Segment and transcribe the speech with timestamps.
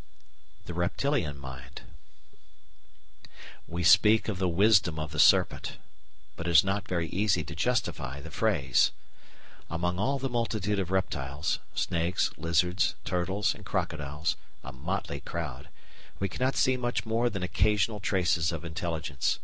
[0.60, 1.82] §4 The Reptilian Mind
[3.68, 5.76] We speak of the wisdom of the serpent;
[6.36, 8.92] but it is not very easy to justify the phrase.
[9.68, 15.68] Among all the multitude of reptiles snakes, lizards, turtles, and crocodiles, a motley crowd
[16.18, 19.38] we cannot see much more than occasional traces of intelligence.